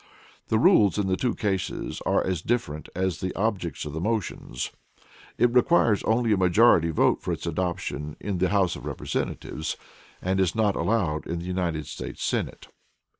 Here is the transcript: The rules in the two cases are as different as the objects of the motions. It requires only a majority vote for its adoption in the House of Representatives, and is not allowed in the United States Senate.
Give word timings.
The 0.47 0.57
rules 0.57 0.97
in 0.97 1.05
the 1.05 1.15
two 1.15 1.35
cases 1.35 2.01
are 2.07 2.25
as 2.25 2.41
different 2.41 2.89
as 2.95 3.19
the 3.19 3.31
objects 3.35 3.85
of 3.85 3.93
the 3.93 4.01
motions. 4.01 4.71
It 5.37 5.53
requires 5.53 6.01
only 6.05 6.31
a 6.31 6.37
majority 6.37 6.89
vote 6.89 7.21
for 7.21 7.31
its 7.31 7.45
adoption 7.45 8.15
in 8.19 8.39
the 8.39 8.49
House 8.49 8.75
of 8.75 8.87
Representatives, 8.87 9.77
and 10.19 10.39
is 10.39 10.55
not 10.55 10.75
allowed 10.75 11.27
in 11.27 11.37
the 11.37 11.45
United 11.45 11.85
States 11.85 12.23
Senate. 12.23 12.67